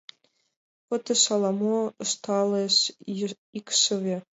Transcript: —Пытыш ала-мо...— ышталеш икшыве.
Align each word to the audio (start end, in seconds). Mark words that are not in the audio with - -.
—Пытыш 0.87 1.23
ала-мо...— 1.33 1.79
ышталеш 2.03 2.75
икшыве. 3.59 4.15